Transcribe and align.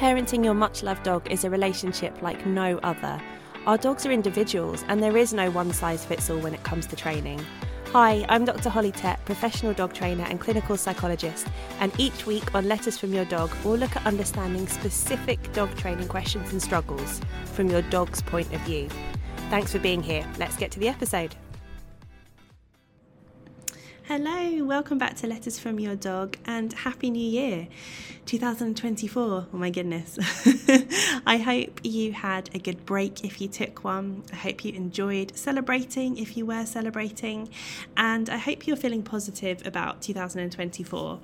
Parenting 0.00 0.42
your 0.42 0.54
much 0.54 0.82
loved 0.82 1.02
dog 1.02 1.30
is 1.30 1.44
a 1.44 1.50
relationship 1.50 2.22
like 2.22 2.46
no 2.46 2.78
other. 2.78 3.20
Our 3.66 3.76
dogs 3.76 4.06
are 4.06 4.10
individuals, 4.10 4.82
and 4.88 5.02
there 5.02 5.18
is 5.18 5.34
no 5.34 5.50
one 5.50 5.74
size 5.74 6.06
fits 6.06 6.30
all 6.30 6.38
when 6.38 6.54
it 6.54 6.62
comes 6.62 6.86
to 6.86 6.96
training. 6.96 7.44
Hi, 7.92 8.24
I'm 8.30 8.46
Dr. 8.46 8.70
Holly 8.70 8.92
Tett, 8.92 9.22
professional 9.26 9.74
dog 9.74 9.92
trainer 9.92 10.24
and 10.24 10.40
clinical 10.40 10.78
psychologist, 10.78 11.48
and 11.80 11.92
each 12.00 12.24
week 12.24 12.54
on 12.54 12.66
Letters 12.66 12.96
from 12.96 13.12
Your 13.12 13.26
Dog, 13.26 13.54
we'll 13.62 13.76
look 13.76 13.94
at 13.94 14.06
understanding 14.06 14.66
specific 14.68 15.52
dog 15.52 15.68
training 15.76 16.08
questions 16.08 16.50
and 16.50 16.62
struggles 16.62 17.20
from 17.52 17.68
your 17.68 17.82
dog's 17.82 18.22
point 18.22 18.50
of 18.54 18.60
view. 18.62 18.88
Thanks 19.50 19.70
for 19.70 19.80
being 19.80 20.02
here. 20.02 20.26
Let's 20.38 20.56
get 20.56 20.70
to 20.70 20.80
the 20.80 20.88
episode. 20.88 21.36
Hello, 24.12 24.64
welcome 24.64 24.98
back 24.98 25.14
to 25.18 25.28
Letters 25.28 25.60
from 25.60 25.78
Your 25.78 25.94
Dog 25.94 26.36
and 26.44 26.72
Happy 26.72 27.10
New 27.10 27.24
Year 27.24 27.68
2024. 28.26 29.22
Oh 29.22 29.56
my 29.56 29.70
goodness. 29.70 30.18
I 31.28 31.36
hope 31.36 31.78
you 31.84 32.10
had 32.10 32.50
a 32.52 32.58
good 32.58 32.84
break 32.84 33.22
if 33.24 33.40
you 33.40 33.46
took 33.46 33.84
one. 33.84 34.24
I 34.32 34.34
hope 34.34 34.64
you 34.64 34.72
enjoyed 34.72 35.36
celebrating 35.36 36.18
if 36.18 36.36
you 36.36 36.44
were 36.44 36.66
celebrating, 36.66 37.50
and 37.96 38.28
I 38.28 38.38
hope 38.38 38.66
you're 38.66 38.76
feeling 38.76 39.04
positive 39.04 39.64
about 39.64 40.02
2024. 40.02 41.20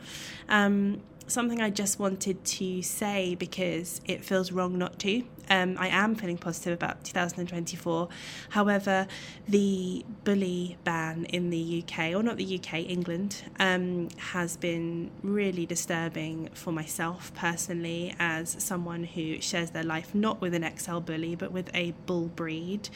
Um, 0.49 1.03
something 1.29 1.61
I 1.61 1.71
just 1.71 1.99
wanted 1.99 2.45
to 2.45 2.83
say 2.83 3.35
because 3.35 4.01
it 4.05 4.25
feels 4.25 4.53
wrong 4.53 4.79
not 4.79 4.99
to. 5.01 5.23
Um, 5.49 5.77
I 5.79 5.89
am 5.89 6.17
feeling 6.17 6.39
positive 6.39 6.73
about 6.73 7.05
2024. 7.05 8.09
However, 8.51 9.07
the 9.49 10.05
bully 10.25 10.77
ban 10.85 11.25
in 11.27 11.51
the 11.51 11.85
UK, 11.85 12.15
or 12.15 12.23
not 12.23 12.37
the 12.37 12.59
UK, 12.59 12.75
England, 12.81 13.43
um, 13.61 14.09
has 14.17 14.57
been 14.57 15.11
really 15.23 15.67
disturbing 15.67 16.49
for 16.55 16.73
myself 16.73 17.33
personally 17.35 18.15
as 18.19 18.57
someone 18.59 19.05
who 19.05 19.41
shares 19.41 19.71
their 19.71 19.85
life 19.85 20.15
not 20.15 20.41
with 20.41 20.55
an 20.55 20.69
XL 20.77 20.99
bully 20.99 21.37
but 21.37 21.53
with 21.53 21.71
a 21.75 21.93
bull 22.07 22.27
breed. 22.27 22.89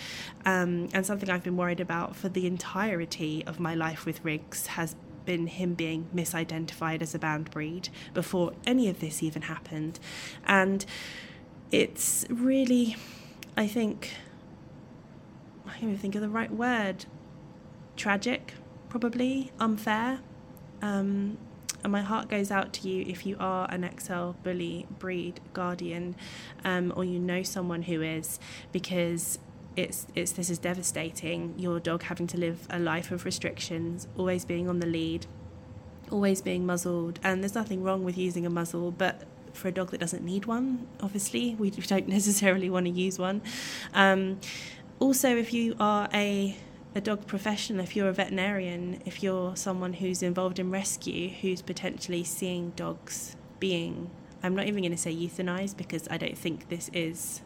Um, 0.44 0.88
and 0.92 1.06
something 1.06 1.30
I've 1.30 1.44
been 1.44 1.56
worried 1.56 1.80
about 1.80 2.16
for 2.16 2.28
the 2.28 2.46
entirety 2.46 3.44
of 3.46 3.60
my 3.60 3.74
life 3.74 4.04
with 4.04 4.24
Riggs 4.24 4.68
has 4.68 4.96
been 5.30 5.46
him 5.46 5.74
being 5.74 6.08
misidentified 6.12 7.00
as 7.00 7.14
a 7.14 7.18
banned 7.18 7.48
breed 7.52 7.88
before 8.12 8.52
any 8.66 8.88
of 8.88 8.98
this 8.98 9.22
even 9.22 9.42
happened. 9.42 10.00
And 10.44 10.84
it's 11.70 12.26
really, 12.28 12.96
I 13.56 13.68
think, 13.68 14.12
I 15.64 15.70
can't 15.70 15.84
even 15.84 15.98
think 15.98 16.16
of 16.16 16.20
the 16.20 16.28
right 16.28 16.50
word, 16.50 17.04
tragic, 17.96 18.54
probably, 18.88 19.52
unfair. 19.60 20.18
Um, 20.82 21.38
and 21.84 21.92
my 21.92 22.02
heart 22.02 22.28
goes 22.28 22.50
out 22.50 22.72
to 22.72 22.88
you 22.88 23.04
if 23.06 23.24
you 23.24 23.36
are 23.38 23.70
an 23.70 23.88
XL 24.00 24.32
bully 24.42 24.88
breed 24.98 25.40
guardian 25.52 26.16
um, 26.64 26.92
or 26.96 27.04
you 27.04 27.20
know 27.20 27.44
someone 27.44 27.82
who 27.82 28.02
is, 28.02 28.40
because 28.72 29.38
it's 29.80 30.06
it's 30.14 30.32
this 30.32 30.50
is 30.50 30.58
devastating. 30.58 31.54
Your 31.58 31.80
dog 31.80 32.04
having 32.04 32.26
to 32.28 32.38
live 32.38 32.66
a 32.70 32.78
life 32.78 33.10
of 33.10 33.24
restrictions, 33.24 34.06
always 34.16 34.44
being 34.44 34.68
on 34.68 34.80
the 34.80 34.86
lead, 34.86 35.26
always 36.10 36.42
being 36.42 36.66
muzzled, 36.66 37.18
and 37.22 37.42
there's 37.42 37.54
nothing 37.54 37.82
wrong 37.82 38.04
with 38.04 38.16
using 38.16 38.46
a 38.46 38.50
muzzle, 38.50 38.90
but 38.90 39.22
for 39.52 39.68
a 39.68 39.72
dog 39.72 39.90
that 39.90 39.98
doesn't 39.98 40.24
need 40.24 40.44
one, 40.46 40.86
obviously 41.00 41.56
we 41.56 41.70
don't 41.92 42.08
necessarily 42.08 42.70
want 42.70 42.86
to 42.86 42.92
use 42.92 43.18
one. 43.18 43.42
Um, 43.94 44.40
also, 44.98 45.36
if 45.36 45.52
you 45.52 45.74
are 45.80 46.08
a 46.12 46.56
a 46.94 47.00
dog 47.00 47.26
professional, 47.26 47.82
if 47.82 47.94
you're 47.94 48.08
a 48.08 48.12
veterinarian, 48.12 49.00
if 49.06 49.22
you're 49.22 49.54
someone 49.56 49.92
who's 49.94 50.22
involved 50.22 50.58
in 50.58 50.70
rescue, 50.70 51.28
who's 51.28 51.62
potentially 51.62 52.24
seeing 52.24 52.70
dogs 52.70 53.36
being, 53.60 54.10
I'm 54.42 54.56
not 54.56 54.66
even 54.66 54.82
going 54.82 54.92
to 54.92 54.98
say 54.98 55.14
euthanized 55.14 55.76
because 55.76 56.08
I 56.10 56.16
don't 56.16 56.36
think 56.36 56.68
this 56.68 56.90
is 56.92 57.42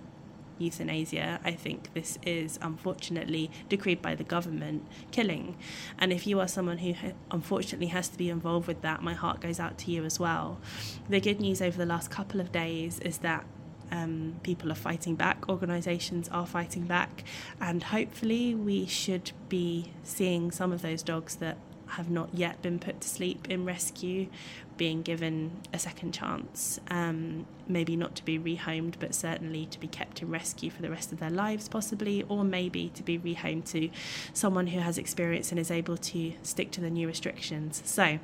euthanasia. 0.59 1.41
I 1.45 1.53
think 1.53 1.93
this 1.95 2.19
is 2.25 2.59
unfortunately 2.63 3.51
decreed 3.69 4.01
by 4.01 4.15
the 4.15 4.25
government 4.25 4.87
killing. 5.11 5.57
And 5.99 6.13
if 6.13 6.27
you 6.27 6.41
are 6.41 6.49
someone 6.49 6.79
who 6.79 6.95
unfortunately 7.31 7.89
has 7.89 8.09
to 8.09 8.19
be 8.19 8.31
involved 8.31 8.67
with 8.67 8.83
that, 8.83 9.03
my 9.03 9.15
heart 9.15 9.41
goes 9.41 9.61
out 9.61 9.79
to 9.79 9.91
you 9.91 10.05
as 10.05 10.19
well. 10.19 10.61
The 11.09 11.21
good 11.21 11.41
news 11.41 11.61
over 11.61 11.77
the 11.77 11.87
last 11.87 12.11
couple 12.11 12.41
of 12.41 12.53
days 12.53 13.01
is 13.01 13.19
that 13.19 13.45
um, 13.91 14.41
people 14.43 14.73
are 14.73 14.77
fighting 14.77 15.15
back, 15.15 15.49
organisations 15.49 16.29
are 16.31 16.47
fighting 16.47 16.85
back, 16.85 17.25
and 17.61 17.83
hopefully 17.83 18.55
we 18.55 18.87
should 18.87 19.33
be 19.49 19.93
seeing 20.03 20.51
some 20.51 20.73
of 20.73 20.83
those 20.83 21.03
dogs 21.03 21.37
that 21.37 21.59
have 21.87 22.11
not 22.11 22.31
yet 22.33 22.61
been 22.63 22.79
put 22.79 23.01
to 23.01 23.09
sleep 23.09 23.49
in 23.51 23.65
rescue 23.65 24.29
being 24.77 25.03
given 25.03 25.51
a 25.73 25.79
second 25.79 26.13
chance, 26.13 26.81
um, 26.91 27.47
maybe 27.69 27.97
not 27.97 28.15
to 28.17 28.25
be 28.25 28.39
rehomed, 28.39 28.95
but 28.99 29.15
certainly 29.15 29.67
to 29.67 29.79
be 29.79 29.87
kept 29.87 30.21
in 30.23 30.31
rescue 30.31 30.71
for 30.71 30.83
the 30.83 30.91
rest 30.91 31.13
of 31.13 31.21
their 31.21 31.31
lives, 31.31 31.69
possibly, 31.69 32.23
or 32.25 32.45
maybe 32.45 32.91
to 32.95 33.03
be 33.03 33.19
rehomed 33.19 33.65
to 33.71 33.89
someone 34.33 34.69
who 34.69 34.81
has 34.81 34.99
experience 34.99 35.51
and 35.51 35.61
is 35.61 35.71
able 35.71 35.97
to 35.97 36.33
stick 36.43 36.71
to 36.73 36.81
the 36.81 36.91
new 36.91 37.07
restrictions. 37.07 37.83
So, 37.85 38.19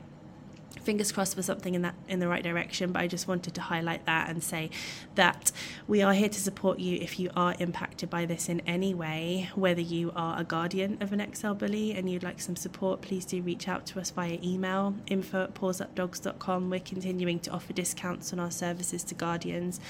fingers 0.83 1.13
crossed 1.13 1.35
for 1.35 1.43
something 1.43 1.75
in 1.75 1.83
that 1.83 1.95
in 2.09 2.21
the 2.21 2.29
right 2.29 2.43
direction 2.43 2.93
but 2.93 3.03
i 3.03 3.07
just 3.07 3.29
wanted 3.29 3.55
to 3.55 3.61
highlight 3.61 4.05
that 4.07 4.29
and 4.31 4.43
say 4.43 4.71
that 5.15 5.53
we 5.87 6.01
are 6.01 6.15
here 6.15 6.29
to 6.29 6.41
support 6.41 6.79
you 6.79 6.97
if 7.01 7.19
you 7.19 7.29
are 7.37 7.55
impacted 7.59 8.09
by 8.09 8.25
this 8.25 8.49
in 8.49 8.61
any 8.67 8.95
way 8.95 9.51
whether 9.55 9.81
you 9.81 10.13
are 10.15 10.41
a 10.41 10.45
guardian 10.45 10.97
of 11.01 11.13
an 11.13 11.35
xl 11.35 11.53
bully 11.53 11.93
and 11.93 12.09
you'd 12.09 12.23
like 12.23 12.41
some 12.41 12.57
support 12.57 13.01
please 13.03 13.25
do 13.25 13.43
reach 13.43 13.69
out 13.69 13.85
to 13.85 14.01
us 14.01 14.11
via 14.11 14.39
email 14.43 14.95
info 15.07 15.45
at 15.45 15.55
pawsupdogs.com 15.55 16.71
we're 16.71 16.81
continuing 16.81 17.39
to 17.39 17.51
offer 17.51 17.73
discounts 17.73 18.33
on 18.33 18.39
our 18.39 18.51
services 18.51 19.03
to 19.05 19.15
guardians. 19.15 19.81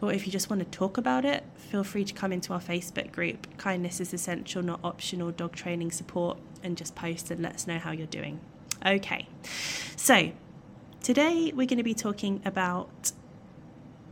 Or 0.00 0.12
if 0.12 0.26
you 0.26 0.32
just 0.32 0.50
want 0.50 0.60
to 0.60 0.78
talk 0.78 0.96
about 0.96 1.24
it 1.24 1.44
feel 1.56 1.84
free 1.84 2.04
to 2.04 2.14
come 2.14 2.32
into 2.32 2.52
our 2.52 2.60
facebook 2.60 3.12
group. 3.12 3.46
Kindness 3.58 4.00
is 4.00 4.12
essential 4.12 4.62
not 4.62 4.80
optional. 4.82 5.30
Dog 5.30 5.54
training 5.54 5.90
support 5.90 6.38
and 6.62 6.76
just 6.76 6.94
post 6.94 7.30
and 7.30 7.42
let 7.42 7.54
us 7.54 7.66
know 7.66 7.78
how 7.78 7.92
you're 7.92 8.06
doing 8.06 8.40
Okay, 8.84 9.28
so 9.94 10.32
today 11.02 11.52
we're 11.54 11.66
going 11.66 11.76
to 11.76 11.82
be 11.82 11.92
talking 11.92 12.40
about 12.46 13.12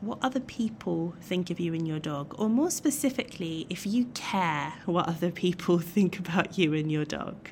what 0.02 0.18
other 0.20 0.40
people 0.40 1.14
think 1.22 1.48
of 1.48 1.58
you 1.58 1.72
and 1.72 1.88
your 1.88 1.98
dog, 1.98 2.34
or 2.38 2.50
more 2.50 2.70
specifically, 2.70 3.66
if 3.70 3.86
you 3.86 4.04
care 4.12 4.74
what 4.84 5.08
other 5.08 5.30
people 5.30 5.78
think 5.78 6.18
about 6.18 6.58
you 6.58 6.74
and 6.74 6.92
your 6.92 7.06
dog. 7.06 7.48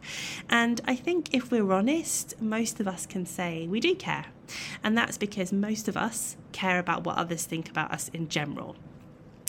And 0.50 0.82
I 0.84 0.94
think 0.94 1.32
if 1.32 1.50
we're 1.50 1.72
honest, 1.72 2.38
most 2.42 2.80
of 2.80 2.86
us 2.86 3.06
can 3.06 3.24
say 3.24 3.66
we 3.66 3.80
do 3.80 3.94
care. 3.94 4.26
And 4.84 4.96
that's 4.96 5.16
because 5.16 5.54
most 5.54 5.88
of 5.88 5.96
us 5.96 6.36
care 6.52 6.78
about 6.78 7.04
what 7.04 7.16
others 7.16 7.46
think 7.46 7.70
about 7.70 7.92
us 7.92 8.10
in 8.12 8.28
general. 8.28 8.76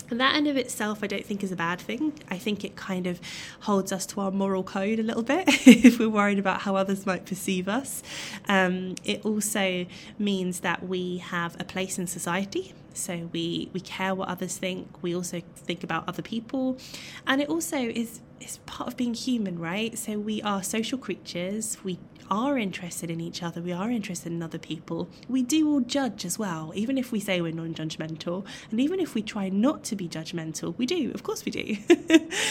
And 0.10 0.20
that 0.20 0.36
in 0.36 0.48
of 0.48 0.58
itself, 0.58 1.04
I 1.04 1.08
don't 1.08 1.26
think 1.26 1.44
is 1.44 1.52
a 1.52 1.56
bad 1.56 1.80
thing. 1.80 2.14
I 2.30 2.38
think 2.38 2.64
it 2.64 2.76
kind 2.76 3.08
of 3.08 3.20
holds 3.62 3.92
us 3.92 4.06
to 4.08 4.22
our 4.22 4.32
moral 4.32 4.64
code 4.64 5.00
a 5.00 5.04
little 5.04 5.24
bit 5.24 5.46
if 5.68 6.00
we're 6.00 6.10
worried 6.10 6.40
about 6.40 6.62
how 6.62 6.76
others 6.76 7.06
might 7.06 7.26
perceive 7.26 7.68
us. 7.68 8.04
Um, 8.48 8.96
it 9.04 9.26
also 9.26 9.86
means 10.18 10.62
that 10.62 10.88
we 10.88 11.18
have 11.18 11.60
a 11.60 11.64
place 11.64 11.98
in 12.00 12.08
society. 12.08 12.74
So 12.94 13.30
we, 13.32 13.70
we 13.74 13.80
care 13.80 14.16
what 14.16 14.28
others 14.28 14.58
think. 14.58 15.04
We 15.04 15.16
also 15.16 15.42
think 15.56 15.84
about 15.84 16.08
other 16.08 16.24
people. 16.24 16.78
And 17.26 17.42
it 17.42 17.50
also 17.50 17.78
is 17.78 18.22
is 18.40 18.60
part 18.68 18.88
of 18.88 18.96
being 18.96 19.16
human, 19.16 19.58
right? 19.58 19.98
So 19.98 20.20
we 20.20 20.44
are 20.44 20.62
social 20.62 21.00
creatures. 21.00 21.78
We 21.84 21.98
are 22.30 22.58
interested 22.58 23.10
in 23.10 23.20
each 23.20 23.44
other, 23.44 23.62
we 23.62 23.72
are 23.72 23.90
interested 23.90 24.32
in 24.32 24.42
other 24.42 24.58
people, 24.58 25.10
we 25.28 25.42
do 25.42 25.70
all 25.70 25.80
judge 25.82 26.26
as 26.26 26.38
well, 26.38 26.72
even 26.76 26.98
if 26.98 27.12
we 27.12 27.20
say 27.20 27.42
we're 27.42 27.54
non 27.54 27.74
judgmental. 27.74 28.46
And 28.72 28.80
even 28.80 29.00
if 29.00 29.14
we 29.14 29.22
try 29.22 29.50
not 29.50 29.84
to 29.86 29.96
be 29.96 30.08
judgmental, 30.08 30.78
we 30.78 30.86
do, 30.86 31.12
of 31.14 31.24
course 31.24 31.46
we 31.46 31.52
do. 31.52 31.78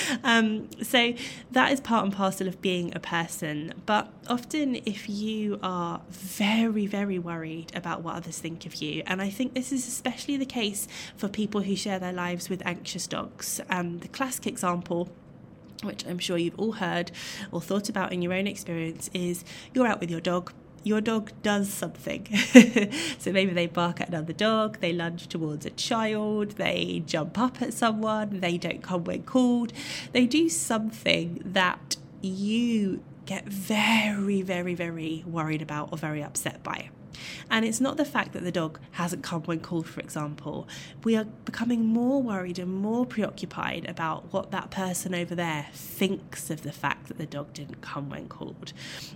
um, 0.25 0.69
so 0.82 1.15
that 1.53 1.72
is 1.72 1.81
part 1.81 2.04
and 2.04 2.12
parcel 2.12 2.48
of 2.48 2.60
being 2.60 2.94
a 2.94 3.00
person. 3.00 3.75
But 3.86 4.10
often, 4.28 4.76
if 4.86 5.09
you 5.09 5.59
are 5.62 6.00
very, 6.10 6.86
very 6.86 7.19
worried 7.19 7.72
about 7.75 8.03
what 8.03 8.16
others 8.16 8.38
think 8.38 8.66
of 8.66 8.76
you, 8.76 9.03
and 9.06 9.21
I 9.21 9.30
think 9.30 9.54
this 9.54 9.72
is 9.72 9.86
especially 9.86 10.36
the 10.36 10.47
case 10.47 10.89
for 11.16 11.28
people 11.28 11.62
who 11.62 11.77
share 11.77 11.98
their 11.98 12.12
lives 12.12 12.48
with 12.48 12.65
anxious 12.66 13.06
dogs, 13.06 13.60
um, 13.71 13.98
the 13.98 14.09
classic 14.09 14.47
example 14.47 15.09
which 15.83 16.07
I'm 16.07 16.19
sure 16.19 16.39
you've 16.39 16.59
all 16.59 16.73
heard 16.73 17.11
or 17.53 17.61
thought 17.61 17.89
about 17.89 18.13
in 18.13 18.23
your 18.23 18.33
own 18.33 18.47
experience, 18.47 19.11
is 19.13 19.45
you're 19.75 19.87
out 19.87 20.01
with 20.01 20.11
your 20.11 20.21
dog. 20.21 20.53
Your 20.83 21.01
dog 21.01 21.33
does 21.43 21.73
something. 21.73 22.27
so 23.19 23.33
maybe 23.33 23.53
they 23.53 23.67
bark 23.67 24.01
at 24.01 24.09
another 24.09 24.33
dog, 24.33 24.78
they 24.78 24.93
lunge 24.93 25.27
towards 25.27 25.67
a 25.67 25.71
child, 25.71 26.53
they 26.53 27.03
jump 27.07 27.39
up 27.39 27.61
at 27.61 27.75
someone, 27.75 28.41
they 28.41 28.57
don't 28.57 28.83
come 28.83 29.03
when 29.03 29.25
called. 29.25 29.73
They 30.13 30.27
do 30.27 30.49
something 30.49 31.43
that 31.45 31.97
you 32.23 33.03
get 33.27 33.47
very, 33.47 34.43
very, 34.43 34.75
very 34.75 35.25
worried 35.27 35.61
about 35.61 35.89
or 35.91 35.99
very 35.99 36.23
upset 36.23 36.63
by. 36.63 36.91
And 37.51 37.65
it's 37.65 37.80
not 37.80 37.97
the 37.97 38.04
fact 38.04 38.33
that 38.33 38.42
the 38.42 38.53
dog 38.53 38.80
hasn't 38.92 39.22
come 39.22 39.42
when 39.42 39.60
called, 39.60 39.86
for 39.86 40.01
example. 40.01 40.68
We 41.04 41.16
are 41.16 41.24
becoming 41.24 41.86
more 41.86 42.22
worried 42.22 42.59
and 42.59 42.72
more 42.72 43.07
preoccupied 43.07 43.89
about 43.89 44.33
what 44.33 44.51
that 44.51 44.71
person 44.71 45.15
over 45.15 45.34
there 45.34 45.66
thinks 45.72 46.51
of 46.51 46.63
the 46.63 46.72
fact 46.72 47.09
that 47.09 47.18
the 47.18 47.27
dog 47.27 47.53
didn't 47.53 47.80
come 47.80 48.10
when 48.10 48.28
called. 48.28 48.72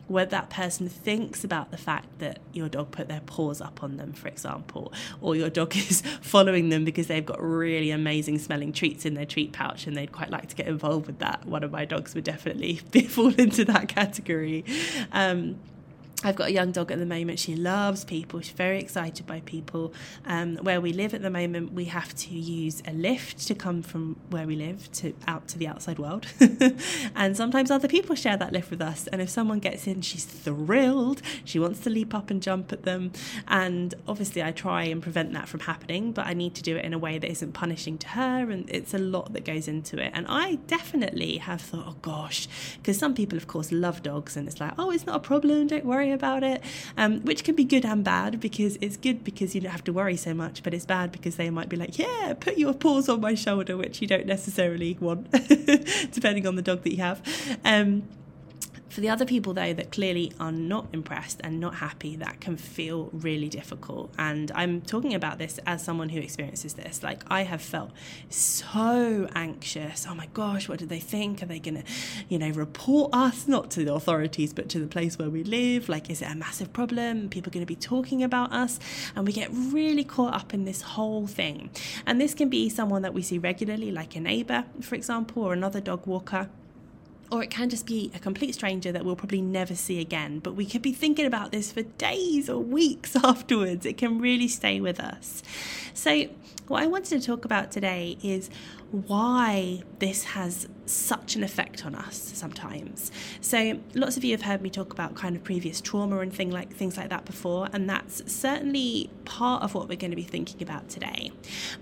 What 0.07 0.31
that 0.31 0.51
person 0.51 0.89
thinks 0.89 1.45
about 1.45 1.71
the 1.71 1.77
fact 1.77 2.19
that 2.21 2.39
your 2.53 2.69
dog 2.69 2.91
put 2.91 3.09
their 3.09 3.21
paws 3.21 3.61
up 3.61 3.83
on 3.83 3.97
them, 3.97 4.13
for 4.13 4.29
example, 4.29 4.93
or 5.21 5.37
your 5.37 5.51
dog 5.51 5.77
is 5.77 6.03
following 6.21 6.69
them 6.69 6.85
because 6.85 7.09
they've 7.09 7.27
got 7.27 7.43
really 7.43 7.91
amazing 7.91 8.39
smelling 8.39 8.73
treats 8.73 9.05
in 9.05 9.15
their 9.15 9.27
treat 9.27 9.53
pouch 9.53 9.87
and 9.87 9.97
they'd 9.97 10.13
quite 10.13 10.31
like 10.31 10.49
to 10.49 10.57
get 10.57 10.67
involved 10.69 11.07
with 11.07 11.19
that. 11.19 11.45
One 11.45 11.65
of 11.65 11.71
my 11.71 11.85
dogs 11.85 12.15
would 12.15 12.25
definitely 12.25 12.77
fall 13.09 13.35
into 13.35 13.65
that 13.67 13.89
category. 13.89 14.65
Um, 15.13 15.59
I've 16.23 16.37
got 16.37 16.49
a 16.49 16.53
young 16.53 16.71
dog 16.71 16.93
at 16.93 16.99
the 16.99 17.07
moment. 17.07 17.39
She 17.39 17.57
loves 17.57 18.05
people. 18.05 18.41
She's 18.41 18.53
very 18.53 18.79
excited 18.79 19.27
by 19.27 19.41
people. 19.41 19.95
Um, 20.27 20.57
where 20.57 20.81
we 20.81 20.93
live 20.93 21.15
at 21.15 21.23
the 21.23 21.31
moment, 21.31 21.73
we 21.73 21.87
have 21.87 22.15
to 22.15 22.35
use 22.35 22.83
a 22.87 22.93
lift 22.93 23.47
to 23.47 23.55
come 23.55 23.83
from 23.83 24.17
where 24.29 24.47
we 24.47 24.55
live 24.55 24.93
to 24.93 25.15
out 25.27 25.49
to 25.49 25.59
the 25.59 25.67
outside 25.67 25.99
world. 25.99 26.27
and 27.15 27.37
sometimes 27.37 27.71
other 27.71 27.89
people 27.89 28.15
share 28.15 28.37
that 28.37 28.53
lift 28.53 28.71
with 28.71 28.83
us. 28.83 29.07
And 29.07 29.23
if 29.23 29.31
someone 29.31 29.61
gets 29.61 29.87
in, 29.87 30.03
she's 30.03 30.27
thrilled. 30.27 31.23
She 31.45 31.59
wants 31.59 31.81
to 31.81 31.91
leap 31.91 32.15
up 32.15 32.31
and 32.31 32.43
jump 32.43 32.71
at 32.71 32.83
them. 32.83 33.13
And 33.49 33.95
obviously, 34.07 34.43
I 34.43 34.53
try 34.53 34.85
and 34.85 35.03
prevent 35.03 35.33
that 35.33 35.49
from 35.49 35.61
happening, 35.61 36.13
but 36.13 36.27
I 36.27 36.35
need 36.35 36.55
to 36.57 36.63
do 36.63 36.77
it 36.77 36.85
in 36.85 36.93
a 36.93 36.99
way 36.99 37.19
that 37.19 37.31
isn't 37.31 37.53
punishing 37.53 37.97
to 37.97 38.09
her. 38.09 38.51
And 38.51 38.69
it's 38.69 38.93
a 38.93 38.99
lot 38.99 39.33
that 39.33 39.47
goes 39.47 39.69
into 39.69 39.99
it. 39.99 40.13
And 40.15 40.27
I 40.29 40.57
definitely 40.67 41.39
have 41.39 41.63
thought, 41.63 41.87
oh 41.89 41.97
gosh, 42.03 42.47
because 42.77 42.99
some 42.99 43.15
people, 43.15 43.39
of 43.39 43.47
course, 43.47 43.73
love 43.73 44.03
dogs, 44.03 44.37
and 44.37 44.47
it's 44.47 44.61
like, 44.61 44.75
oh, 44.79 44.91
it's 44.91 45.07
not 45.07 45.17
a 45.17 45.21
problem. 45.21 45.67
Don't 45.67 45.87
worry 45.87 46.10
about 46.13 46.43
it, 46.43 46.63
um, 46.97 47.21
which 47.23 47.45
can 47.45 47.55
be 47.55 47.65
good 47.65 47.85
and 47.85 48.05
bad 48.05 48.41
because 48.41 48.77
it's 48.81 48.97
good 48.97 49.25
because 49.25 49.55
you 49.55 49.61
don't 49.61 49.73
have 49.73 49.85
to 49.85 49.93
worry 49.93 50.17
so 50.17 50.35
much, 50.35 50.63
but 50.63 50.75
it's 50.75 50.87
bad 50.87 51.13
because 51.13 51.37
they 51.37 51.51
might 51.51 51.69
be 51.69 51.77
like, 51.77 51.99
yeah, 51.99 52.35
put 52.39 52.59
your 52.59 52.75
paws 52.75 53.09
on 53.09 53.21
my 53.21 53.35
shoulder, 53.35 53.77
which 53.77 54.01
you 54.01 54.09
don't 54.09 54.27
necessarily 54.27 54.97
want, 55.01 55.31
depending 56.13 56.47
on 56.47 56.57
the 56.57 56.63
dog 56.63 56.83
that 56.83 56.91
you 56.91 56.99
have. 57.03 57.23
Um, 57.65 58.03
for 58.91 59.01
the 59.01 59.09
other 59.09 59.25
people, 59.25 59.55
though, 59.55 59.73
that 59.73 59.93
clearly 59.93 60.33
are 60.41 60.51
not 60.51 60.89
impressed 60.93 61.41
and 61.45 61.61
not 61.61 61.77
happy, 61.77 62.17
that 62.17 62.41
can 62.41 62.57
feel 62.57 63.09
really 63.13 63.49
difficult. 63.49 64.13
And 64.19 64.51
I'm 64.55 64.81
talking 64.83 65.15
about 65.15 65.39
this 65.39 65.61
as 65.65 65.83
someone 65.83 66.09
who 66.09 66.19
experiences 66.21 66.75
this. 66.75 67.03
Like, 67.03 67.23
I 67.29 67.43
have 67.43 67.63
felt 67.63 67.93
so 68.29 69.29
anxious. 69.35 70.07
Oh 70.09 70.15
my 70.15 70.27
gosh, 70.35 70.69
what 70.69 70.81
do 70.81 70.87
they 70.87 70.99
think? 70.99 71.43
Are 71.43 71.47
they 71.47 71.61
going 71.61 71.77
to, 71.77 71.85
you 72.29 72.39
know, 72.39 72.51
report 72.51 73.15
us, 73.15 73.47
not 73.47 73.71
to 73.73 73.85
the 73.85 73.95
authorities, 73.95 74.53
but 74.53 74.69
to 74.71 74.81
the 74.81 74.89
place 74.89 75.19
where 75.19 75.31
we 75.31 75.45
live? 75.45 75.89
Like, 75.89 76.11
is 76.11 76.21
it 76.21 76.29
a 76.31 76.35
massive 76.35 76.73
problem? 76.73 77.29
People 77.29 77.53
going 77.53 77.65
to 77.65 77.67
be 77.67 77.77
talking 77.77 78.23
about 78.25 78.53
us? 78.53 78.81
And 79.15 79.25
we 79.25 79.33
get 79.33 79.51
really 79.53 80.05
caught 80.05 80.35
up 80.35 80.53
in 80.53 80.65
this 80.65 80.83
whole 80.83 81.29
thing. 81.29 81.71
And 82.07 82.21
this 82.21 82.35
can 82.35 82.49
be 82.49 82.69
someone 82.69 83.03
that 83.03 83.15
we 83.15 83.23
see 83.23 83.39
regularly, 83.39 83.93
like 83.93 84.17
a 84.17 84.21
neighbour, 84.21 84.65
for 84.81 84.97
example, 84.97 85.45
or 85.45 85.53
another 85.53 85.81
dog 85.81 86.07
walker 86.07 86.49
or 87.31 87.43
it 87.43 87.51
can 87.51 87.69
just 87.69 87.87
be 87.87 88.11
a 88.15 88.19
complete 88.19 88.55
stranger 88.55 88.91
that 88.93 89.05
we'll 89.05 89.17
probably 89.17 89.41
never 89.41 89.75
see 89.75 90.01
again. 90.01 90.41
But 90.41 90.55
we 90.55 90.67
could 90.67 90.83
be 90.83 90.93
thinking 90.93 91.27
about 91.27 91.53
this 91.53 91.73
for 91.73 91.83
days 91.83 92.51
or 92.51 92.59
weeks 92.59 93.17
afterwards. 93.25 93.87
It 93.87 93.97
can 93.97 94.19
really 94.19 94.49
stay 94.49 94.81
with 94.81 95.01
us. 95.01 95.43
So, 95.95 96.29
what 96.71 96.85
I 96.85 96.87
wanted 96.87 97.21
to 97.21 97.27
talk 97.27 97.45
about 97.45 97.73
today 97.73 98.17
is 98.23 98.49
why 98.93 99.83
this 99.99 100.23
has 100.23 100.69
such 100.87 101.35
an 101.35 101.43
effect 101.43 101.85
on 101.85 101.97
us 101.97 102.17
sometimes. 102.17 103.11
So 103.41 103.81
lots 103.95 104.17
of 104.17 104.23
you 104.23 104.31
have 104.31 104.43
heard 104.43 104.63
me 104.63 104.71
talk 104.71 104.93
about 104.93 105.17
kind 105.17 105.35
of 105.35 105.43
previous 105.43 105.81
trauma 105.81 106.21
and 106.21 106.33
thing 106.33 106.53
like 106.53 106.73
things 106.73 106.97
like 106.97 107.09
that 107.09 107.25
before, 107.25 107.69
and 107.73 107.91
that's 107.91 108.33
certainly 108.33 109.11
part 109.25 109.65
of 109.65 109.75
what 109.75 109.89
we're 109.89 109.97
going 109.97 110.13
to 110.13 110.17
be 110.17 110.23
thinking 110.23 110.63
about 110.63 110.89
today. 110.89 111.33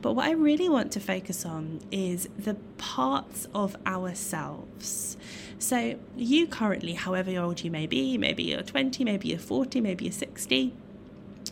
But 0.00 0.14
what 0.14 0.26
I 0.26 0.30
really 0.30 0.70
want 0.70 0.90
to 0.92 1.00
focus 1.00 1.44
on 1.44 1.80
is 1.92 2.26
the 2.38 2.54
parts 2.78 3.46
of 3.54 3.76
ourselves. 3.86 5.18
So 5.58 5.98
you 6.16 6.46
currently, 6.46 6.94
however 6.94 7.38
old 7.38 7.62
you 7.62 7.70
may 7.70 7.86
be, 7.86 8.16
maybe 8.16 8.44
you're 8.44 8.62
20, 8.62 9.04
maybe 9.04 9.28
you're 9.28 9.38
40, 9.38 9.82
maybe 9.82 10.06
you're 10.06 10.12
60 10.12 10.72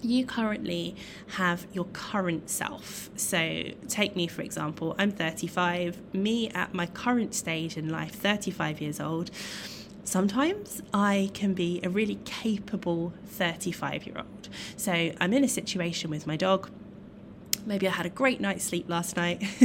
you 0.06 0.24
currently 0.24 0.96
have 1.32 1.66
your 1.72 1.84
current 1.86 2.48
self. 2.48 3.10
So, 3.16 3.64
take 3.88 4.16
me 4.16 4.26
for 4.26 4.42
example, 4.42 4.94
I'm 4.98 5.10
35, 5.10 6.14
me 6.14 6.48
at 6.50 6.72
my 6.72 6.86
current 6.86 7.34
stage 7.34 7.76
in 7.76 7.88
life, 7.88 8.12
35 8.12 8.80
years 8.80 9.00
old. 9.00 9.30
Sometimes 10.04 10.82
I 10.94 11.30
can 11.34 11.52
be 11.52 11.80
a 11.82 11.88
really 11.88 12.18
capable 12.24 13.12
35 13.26 14.06
year 14.06 14.16
old. 14.18 14.48
So, 14.76 15.12
I'm 15.20 15.32
in 15.32 15.44
a 15.44 15.48
situation 15.48 16.10
with 16.10 16.26
my 16.26 16.36
dog 16.36 16.70
Maybe 17.66 17.88
I 17.88 17.90
had 17.90 18.06
a 18.06 18.10
great 18.10 18.40
night's 18.40 18.64
sleep 18.64 18.88
last 18.88 19.16
night. 19.16 19.42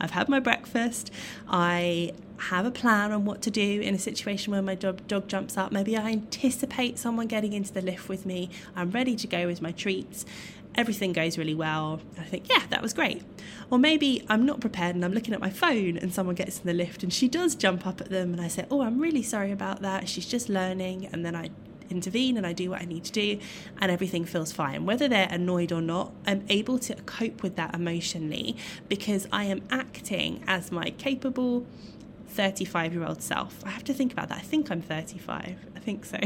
I've 0.00 0.10
had 0.10 0.28
my 0.28 0.40
breakfast. 0.40 1.12
I 1.48 2.12
have 2.38 2.66
a 2.66 2.70
plan 2.70 3.12
on 3.12 3.24
what 3.24 3.42
to 3.42 3.50
do 3.50 3.80
in 3.80 3.94
a 3.94 3.98
situation 3.98 4.52
where 4.52 4.62
my 4.62 4.74
dog, 4.74 5.06
dog 5.08 5.28
jumps 5.28 5.56
up. 5.56 5.72
Maybe 5.72 5.96
I 5.96 6.10
anticipate 6.10 6.98
someone 6.98 7.26
getting 7.26 7.52
into 7.52 7.72
the 7.72 7.82
lift 7.82 8.08
with 8.08 8.26
me. 8.26 8.50
I'm 8.74 8.90
ready 8.90 9.16
to 9.16 9.26
go 9.26 9.46
with 9.46 9.62
my 9.62 9.72
treats. 9.72 10.24
Everything 10.74 11.12
goes 11.12 11.38
really 11.38 11.54
well. 11.54 12.00
I 12.18 12.24
think, 12.24 12.48
yeah, 12.50 12.62
that 12.68 12.82
was 12.82 12.92
great. 12.92 13.22
Or 13.70 13.78
maybe 13.78 14.24
I'm 14.28 14.44
not 14.44 14.60
prepared 14.60 14.94
and 14.94 15.04
I'm 15.04 15.12
looking 15.12 15.32
at 15.32 15.40
my 15.40 15.50
phone 15.50 15.96
and 15.96 16.12
someone 16.12 16.34
gets 16.34 16.60
in 16.60 16.66
the 16.66 16.74
lift 16.74 17.02
and 17.02 17.12
she 17.12 17.28
does 17.28 17.54
jump 17.54 17.86
up 17.86 18.00
at 18.00 18.10
them 18.10 18.32
and 18.32 18.40
I 18.40 18.48
say, 18.48 18.66
Oh, 18.70 18.82
I'm 18.82 19.00
really 19.00 19.22
sorry 19.22 19.52
about 19.52 19.80
that. 19.82 20.08
She's 20.08 20.26
just 20.26 20.48
learning. 20.50 21.08
And 21.12 21.24
then 21.24 21.34
I 21.34 21.50
intervene 21.90 22.36
and 22.36 22.46
I 22.46 22.52
do 22.52 22.70
what 22.70 22.82
I 22.82 22.84
need 22.84 23.04
to 23.04 23.12
do, 23.12 23.38
and 23.80 23.90
everything 23.90 24.24
feels 24.24 24.52
fine. 24.52 24.86
Whether 24.86 25.08
they're 25.08 25.28
annoyed 25.30 25.72
or 25.72 25.80
not, 25.80 26.12
I'm 26.26 26.44
able 26.48 26.78
to 26.80 26.94
cope 27.02 27.42
with 27.42 27.56
that 27.56 27.74
emotionally 27.74 28.56
because 28.88 29.26
I 29.32 29.44
am 29.44 29.62
acting 29.70 30.42
as 30.46 30.72
my 30.72 30.90
capable 30.90 31.66
35 32.28 32.92
year 32.92 33.04
old 33.04 33.22
self. 33.22 33.62
I 33.64 33.70
have 33.70 33.84
to 33.84 33.94
think 33.94 34.12
about 34.12 34.28
that. 34.28 34.38
I 34.38 34.42
think 34.42 34.70
I'm 34.70 34.82
35. 34.82 35.56
I 35.74 35.78
think 35.78 36.04
so. 36.04 36.18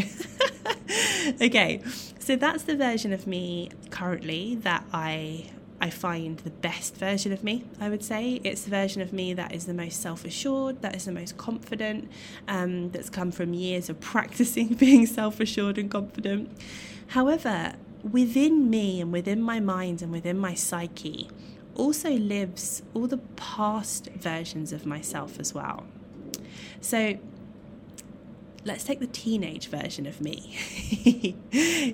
okay, 1.44 1.82
so 2.18 2.36
that's 2.36 2.64
the 2.64 2.76
version 2.76 3.12
of 3.12 3.26
me 3.26 3.70
currently 3.90 4.56
that 4.56 4.84
I 4.92 5.50
I 5.82 5.88
find 5.88 6.38
the 6.40 6.50
best 6.50 6.96
version 6.96 7.32
of 7.32 7.42
me, 7.42 7.64
I 7.80 7.88
would 7.88 8.04
say. 8.04 8.40
It's 8.44 8.64
the 8.64 8.70
version 8.70 9.00
of 9.00 9.14
me 9.14 9.32
that 9.32 9.54
is 9.54 9.64
the 9.64 9.72
most 9.72 10.02
self 10.02 10.26
assured, 10.26 10.82
that 10.82 10.94
is 10.94 11.06
the 11.06 11.12
most 11.12 11.38
confident, 11.38 12.10
um, 12.48 12.90
that's 12.90 13.08
come 13.08 13.30
from 13.32 13.54
years 13.54 13.88
of 13.88 13.98
practicing 13.98 14.68
being 14.74 15.06
self 15.06 15.40
assured 15.40 15.78
and 15.78 15.90
confident. 15.90 16.50
However, 17.08 17.74
within 18.02 18.68
me 18.68 19.00
and 19.00 19.10
within 19.10 19.40
my 19.40 19.58
mind 19.58 20.02
and 20.02 20.12
within 20.12 20.38
my 20.38 20.54
psyche 20.54 21.28
also 21.74 22.10
lives 22.10 22.82
all 22.94 23.06
the 23.06 23.18
past 23.36 24.08
versions 24.10 24.72
of 24.72 24.86
myself 24.86 25.38
as 25.38 25.54
well. 25.54 25.86
So, 26.80 27.18
let's 28.64 28.84
take 28.84 29.00
the 29.00 29.06
teenage 29.06 29.68
version 29.68 30.06
of 30.06 30.20
me. 30.20 31.36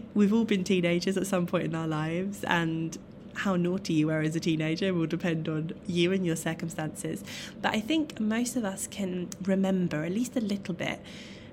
We've 0.14 0.32
all 0.32 0.44
been 0.44 0.64
teenagers 0.64 1.17
at 1.17 1.26
some 1.26 1.46
point 1.46 1.64
in 1.64 1.75
our 1.75 1.88
lives, 1.88 2.44
and 2.44 2.96
how 3.34 3.56
naughty 3.56 3.93
you 3.93 4.06
were 4.06 4.20
as 4.20 4.35
a 4.35 4.40
teenager 4.40 4.92
will 4.95 5.06
depend 5.06 5.49
on 5.49 5.73
you 5.87 6.12
and 6.12 6.25
your 6.25 6.37
circumstances. 6.37 7.23
But 7.61 7.75
I 7.75 7.80
think 7.80 8.18
most 8.18 8.56
of 8.56 8.64
us 8.64 8.87
can 8.87 9.28
remember, 9.42 10.04
at 10.04 10.12
least 10.12 10.37
a 10.37 10.40
little 10.40 10.75
bit, 10.75 11.00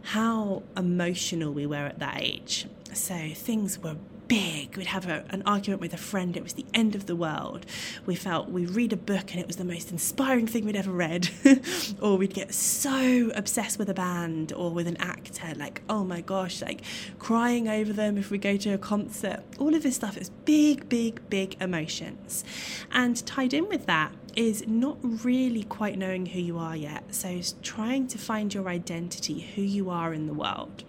how 0.04 0.64
emotional 0.76 1.54
we 1.54 1.66
were 1.66 1.76
at 1.86 2.00
that 2.00 2.22
age. 2.22 2.68
So 2.94 3.30
things 3.34 3.80
were 3.80 3.98
big. 4.34 4.76
We'd 4.78 4.88
have 4.88 5.08
a, 5.08 5.24
an 5.30 5.44
argument 5.46 5.80
with 5.80 5.94
a 5.94 5.98
friend, 5.98 6.36
it 6.36 6.42
was 6.42 6.54
the 6.54 6.66
end 6.74 6.96
of 6.96 7.06
the 7.06 7.16
world. 7.16 7.68
We 8.08 8.16
felt 8.16 8.50
we'd 8.50 8.72
read 8.72 8.92
a 8.92 8.98
book 8.98 9.32
and 9.32 9.40
it 9.40 9.46
was 9.46 9.58
the 9.58 9.64
most 9.64 9.92
inspiring 9.92 10.48
thing 10.48 10.66
we'd 10.66 10.76
ever 10.76 10.92
read. 10.92 11.30
or 12.02 12.18
we'd 12.18 12.34
get 12.34 12.52
so 12.52 13.32
obsessed 13.36 13.78
with 13.78 13.90
a 13.90 13.94
band 13.94 14.52
or 14.52 14.72
with 14.72 14.88
an 14.88 14.98
actor, 14.98 15.54
like, 15.56 15.84
oh 15.88 16.04
my 16.04 16.22
gosh, 16.22 16.64
like 16.64 16.82
crying 17.20 17.68
over 17.68 17.94
them 17.94 18.18
if 18.18 18.32
we 18.32 18.40
go 18.40 18.58
to 18.58 18.72
a 18.72 18.78
concert. 18.80 19.44
All 19.60 19.76
of 19.76 19.84
this 19.84 19.96
stuff 19.96 20.18
is 20.18 20.32
big, 20.46 20.90
big, 20.90 21.30
big 21.30 21.56
emotions. 21.62 22.44
And 22.92 23.24
tied 23.28 23.54
in 23.54 23.70
with 23.70 23.86
that, 23.86 24.14
is 24.36 24.68
not 24.68 24.98
really 25.24 25.64
quite 25.64 25.96
knowing 25.96 26.26
who 26.26 26.40
you 26.40 26.58
are 26.58 26.76
yet. 26.76 27.04
So, 27.14 27.28
it's 27.28 27.54
trying 27.62 28.08
to 28.08 28.18
find 28.18 28.52
your 28.52 28.68
identity, 28.68 29.42
who 29.54 29.62
you 29.62 29.92
are 29.92 30.12
in 30.12 30.26
the 30.26 30.34
world. 30.34 30.84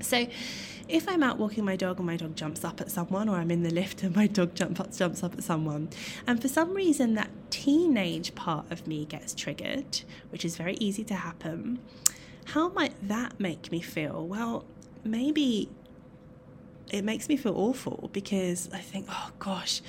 So, 0.00 0.26
if 0.88 1.08
I'm 1.08 1.22
out 1.22 1.38
walking 1.38 1.64
my 1.64 1.76
dog 1.76 1.98
and 1.98 2.06
my 2.06 2.16
dog 2.16 2.34
jumps 2.34 2.64
up 2.64 2.80
at 2.80 2.90
someone, 2.90 3.28
or 3.28 3.36
I'm 3.36 3.50
in 3.50 3.62
the 3.62 3.70
lift 3.70 4.02
and 4.02 4.16
my 4.16 4.26
dog 4.26 4.54
jump 4.54 4.80
up, 4.80 4.96
jumps 4.96 5.22
up 5.22 5.34
at 5.34 5.42
someone, 5.42 5.90
and 6.26 6.40
for 6.40 6.48
some 6.48 6.74
reason 6.74 7.14
that 7.14 7.30
teenage 7.50 8.34
part 8.34 8.70
of 8.70 8.86
me 8.86 9.04
gets 9.04 9.34
triggered, 9.34 10.00
which 10.30 10.44
is 10.44 10.56
very 10.56 10.74
easy 10.80 11.04
to 11.04 11.14
happen, 11.14 11.78
how 12.46 12.68
might 12.70 12.94
that 13.06 13.38
make 13.38 13.70
me 13.70 13.80
feel? 13.80 14.26
Well, 14.26 14.64
maybe 15.04 15.68
it 16.90 17.04
makes 17.04 17.28
me 17.28 17.36
feel 17.36 17.54
awful 17.54 18.08
because 18.12 18.70
I 18.72 18.78
think, 18.78 19.06
oh 19.10 19.30
gosh, 19.38 19.82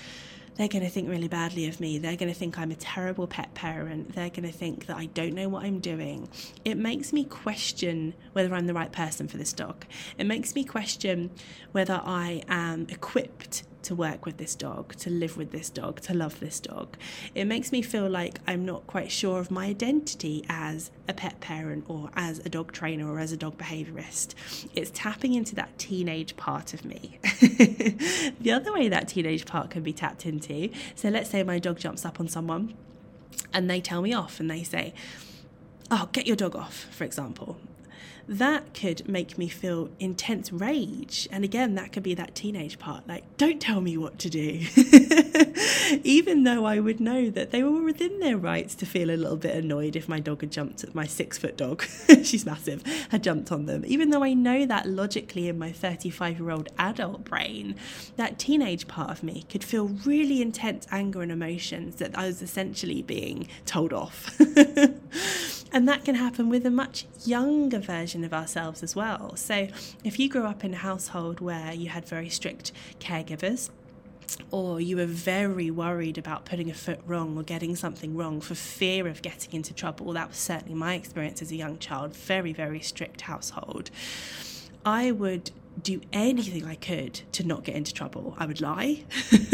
they're 0.59 0.67
going 0.67 0.83
to 0.83 0.89
think 0.89 1.07
really 1.07 1.29
badly 1.29 1.67
of 1.67 1.79
me. 1.79 1.97
They're 1.97 2.17
going 2.17 2.27
to 2.27 2.37
think 2.37 2.59
I'm 2.59 2.69
a 2.69 2.75
terrible 2.75 3.27
pet 3.27 3.53
parent. 3.53 4.13
They're 4.13 4.29
going 4.29 4.43
to 4.43 4.51
think 4.51 4.87
that 4.87 4.97
I 4.97 5.05
don't 5.05 5.33
know 5.33 5.47
what 5.47 5.63
I'm 5.63 5.79
doing. 5.79 6.27
It 6.65 6.77
makes 6.77 7.13
me 7.13 7.23
question 7.23 8.13
whether 8.33 8.53
I'm 8.53 8.67
the 8.67 8.73
right 8.73 8.91
person 8.91 9.29
for 9.29 9.37
this 9.37 9.53
dog. 9.53 9.85
It 10.17 10.25
makes 10.25 10.55
me 10.55 10.65
question 10.65 11.31
whether 11.71 12.01
I 12.03 12.43
am 12.49 12.87
equipped 12.89 13.63
to 13.83 13.95
work 13.95 14.25
with 14.25 14.37
this 14.37 14.55
dog, 14.55 14.95
to 14.97 15.09
live 15.09 15.37
with 15.37 15.51
this 15.51 15.69
dog, 15.69 16.01
to 16.01 16.13
love 16.13 16.39
this 16.39 16.59
dog. 16.59 16.97
It 17.35 17.45
makes 17.45 17.71
me 17.71 17.81
feel 17.81 18.09
like 18.09 18.39
I'm 18.47 18.65
not 18.65 18.87
quite 18.87 19.11
sure 19.11 19.39
of 19.39 19.51
my 19.51 19.67
identity 19.67 20.45
as 20.49 20.91
a 21.07 21.13
pet 21.13 21.39
parent 21.39 21.85
or 21.87 22.09
as 22.15 22.39
a 22.39 22.49
dog 22.49 22.71
trainer 22.71 23.11
or 23.11 23.19
as 23.19 23.31
a 23.31 23.37
dog 23.37 23.57
behaviorist. 23.57 24.35
It's 24.73 24.91
tapping 24.93 25.33
into 25.33 25.55
that 25.55 25.77
teenage 25.77 26.35
part 26.35 26.73
of 26.73 26.85
me. 26.85 27.19
the 28.39 28.51
other 28.53 28.73
way 28.73 28.89
that 28.89 29.07
teenage 29.07 29.45
part 29.45 29.69
can 29.69 29.83
be 29.83 29.93
tapped 29.93 30.25
into 30.25 30.69
so 30.95 31.09
let's 31.09 31.29
say 31.29 31.43
my 31.43 31.59
dog 31.59 31.77
jumps 31.77 32.05
up 32.05 32.19
on 32.19 32.27
someone 32.27 32.73
and 33.53 33.69
they 33.69 33.81
tell 33.81 34.01
me 34.01 34.13
off 34.13 34.39
and 34.39 34.49
they 34.49 34.63
say, 34.63 34.93
Oh, 35.91 36.09
get 36.11 36.27
your 36.27 36.35
dog 36.35 36.55
off, 36.55 36.85
for 36.91 37.03
example 37.03 37.57
that 38.29 38.75
could 38.75 39.09
make 39.09 39.39
me 39.39 39.47
feel 39.47 39.89
intense 39.99 40.53
rage. 40.53 41.27
And 41.31 41.43
again, 41.43 41.73
that 41.75 41.91
could 41.91 42.03
be 42.03 42.13
that 42.13 42.35
teenage 42.35 42.77
part 42.77 43.07
like, 43.07 43.23
don't 43.37 43.59
tell 43.59 43.81
me 43.81 43.97
what 43.97 44.19
to 44.19 44.29
do. 44.29 44.65
Even 46.03 46.43
though 46.43 46.63
I 46.63 46.79
would 46.79 46.99
know 46.99 47.31
that 47.31 47.49
they 47.49 47.63
were 47.63 47.81
within 47.81 48.19
their 48.19 48.37
rights 48.37 48.75
to 48.75 48.85
feel 48.85 49.09
a 49.09 49.17
little 49.17 49.35
bit 49.35 49.55
annoyed 49.55 49.95
if 49.95 50.07
my 50.07 50.19
dog 50.19 50.41
had 50.41 50.51
jumped 50.51 50.83
at 50.83 50.93
my 50.93 51.07
six 51.07 51.39
foot 51.39 51.57
dog, 51.57 51.83
she's 52.23 52.45
massive, 52.45 52.83
had 53.09 53.23
jumped 53.23 53.51
on 53.51 53.65
them. 53.65 53.83
Even 53.87 54.11
though 54.11 54.23
I 54.23 54.35
know 54.35 54.63
that 54.63 54.87
logically 54.87 55.49
in 55.49 55.57
my 55.57 55.71
35 55.71 56.39
year 56.39 56.51
old 56.51 56.69
adult 56.77 57.23
brain, 57.23 57.73
that 58.15 58.37
teenage 58.37 58.87
part 58.87 59.09
of 59.09 59.23
me 59.23 59.45
could 59.49 59.63
feel 59.63 59.87
really 60.05 60.39
intense 60.39 60.87
anger 60.91 61.23
and 61.23 61.31
emotions 61.31 61.95
that 61.95 62.15
I 62.15 62.27
was 62.27 62.43
essentially 62.43 63.01
being 63.01 63.47
told 63.65 63.91
off. 63.91 64.39
and 65.71 65.87
that 65.87 66.05
can 66.05 66.15
happen 66.15 66.49
with 66.49 66.65
a 66.65 66.71
much 66.71 67.05
younger 67.25 67.79
version 67.79 68.23
of 68.23 68.33
ourselves 68.33 68.83
as 68.83 68.95
well. 68.95 69.35
So, 69.35 69.67
if 70.03 70.19
you 70.19 70.29
grew 70.29 70.45
up 70.45 70.63
in 70.63 70.73
a 70.73 70.77
household 70.77 71.39
where 71.39 71.73
you 71.73 71.89
had 71.89 72.05
very 72.05 72.29
strict 72.29 72.71
caregivers, 72.99 73.69
or 74.51 74.79
you 74.79 74.97
were 74.97 75.05
very 75.05 75.71
worried 75.71 76.17
about 76.17 76.45
putting 76.45 76.69
a 76.69 76.73
foot 76.73 76.99
wrong 77.05 77.37
or 77.37 77.43
getting 77.43 77.75
something 77.75 78.15
wrong 78.15 78.41
for 78.41 78.55
fear 78.55 79.07
of 79.07 79.21
getting 79.21 79.53
into 79.53 79.73
trouble, 79.73 80.13
that 80.13 80.29
was 80.29 80.37
certainly 80.37 80.75
my 80.75 80.93
experience 80.95 81.41
as 81.41 81.51
a 81.51 81.55
young 81.55 81.77
child, 81.77 82.15
very, 82.15 82.53
very 82.53 82.79
strict 82.79 83.21
household. 83.21 83.89
I 84.85 85.11
would 85.11 85.51
do 85.81 86.01
anything 86.11 86.65
I 86.65 86.75
could 86.75 87.21
to 87.33 87.43
not 87.45 87.63
get 87.63 87.75
into 87.75 87.93
trouble. 87.93 88.35
I 88.37 88.45
would 88.45 88.61
lie. 88.61 89.03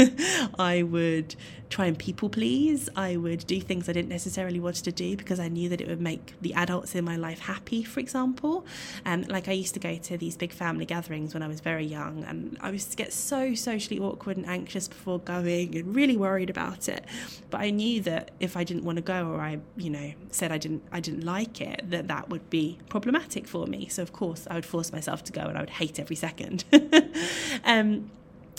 I 0.59 0.83
would 0.83 1.35
try 1.69 1.85
and 1.85 1.97
people 1.97 2.29
please. 2.29 2.89
I 2.95 3.17
would 3.17 3.45
do 3.47 3.59
things 3.59 3.89
I 3.89 3.93
didn't 3.93 4.09
necessarily 4.09 4.59
want 4.59 4.77
to 4.77 4.91
do 4.91 5.17
because 5.17 5.39
I 5.39 5.47
knew 5.47 5.69
that 5.69 5.81
it 5.81 5.87
would 5.87 6.01
make 6.01 6.33
the 6.41 6.53
adults 6.53 6.95
in 6.95 7.03
my 7.03 7.15
life 7.15 7.39
happy, 7.39 7.83
for 7.83 7.99
example. 7.99 8.65
Um, 9.05 9.23
like 9.23 9.47
I 9.47 9.51
used 9.53 9.73
to 9.73 9.79
go 9.79 9.97
to 9.97 10.17
these 10.17 10.37
big 10.37 10.51
family 10.51 10.85
gatherings 10.85 11.33
when 11.33 11.43
I 11.43 11.47
was 11.47 11.59
very 11.59 11.85
young, 11.85 12.23
and 12.23 12.57
I 12.61 12.69
used 12.69 12.91
to 12.91 12.97
get 12.97 13.13
so 13.13 13.55
socially 13.55 13.99
awkward 13.99 14.37
and 14.37 14.45
anxious 14.45 14.87
before 14.87 15.19
going 15.19 15.75
and 15.77 15.95
really 15.95 16.17
worried 16.17 16.49
about 16.49 16.87
it. 16.87 17.05
But 17.49 17.61
I 17.61 17.69
knew 17.69 18.01
that 18.01 18.31
if 18.39 18.55
I 18.57 18.63
didn't 18.63 18.83
want 18.83 18.97
to 18.97 19.01
go 19.01 19.29
or 19.29 19.41
I, 19.41 19.59
you 19.77 19.89
know, 19.89 20.13
said 20.31 20.51
I 20.51 20.57
didn't 20.57 20.83
I 20.91 20.99
didn't 20.99 21.25
like 21.25 21.61
it, 21.61 21.89
that 21.89 22.07
that 22.07 22.29
would 22.29 22.49
be 22.49 22.77
problematic 22.89 23.47
for 23.47 23.65
me. 23.67 23.87
So 23.87 24.01
of 24.01 24.13
course 24.13 24.47
I 24.49 24.55
would 24.55 24.65
force 24.65 24.91
myself 24.91 25.23
to 25.25 25.31
go 25.31 25.41
and 25.41 25.57
I 25.57 25.61
would 25.61 25.69
hate 25.69 25.99
every 25.99 26.15
second. 26.15 26.65
um, 27.63 28.11